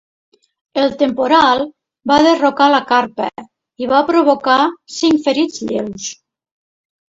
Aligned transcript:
El 0.83 0.93
temporal 1.01 1.61
va 2.13 2.17
derrocar 2.29 2.71
la 2.77 2.81
carpa 2.93 3.29
i 3.85 3.91
va 3.93 4.01
provocar 4.09 4.59
cinc 4.97 5.25
ferits 5.29 5.63
lleus. 5.71 6.11